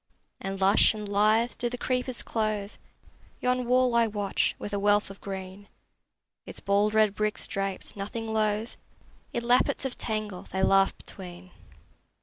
And 0.39 0.59
lush 0.59 0.95
and 0.95 1.07
lithe 1.07 1.51
do 1.59 1.69
the 1.69 1.77
creepers 1.77 2.23
clothe 2.23 2.71
Yon 3.39 3.67
wall 3.67 3.93
I 3.93 4.07
watch, 4.07 4.55
with 4.57 4.73
a 4.73 4.79
wealth 4.79 5.11
of 5.11 5.21
green: 5.21 5.67
Its 6.43 6.59
bald 6.59 6.95
red 6.95 7.13
bricks 7.13 7.45
draped, 7.45 7.95
nothing 7.95 8.33
loath, 8.33 8.77
In 9.31 9.43
lappets 9.43 9.85
of 9.85 9.99
tangle 9.99 10.47
they 10.51 10.63
laugh 10.63 10.97
between. 10.97 11.51